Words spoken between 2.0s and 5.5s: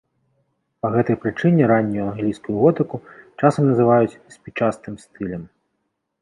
англійскую готыку часам называюць спічастым стылем.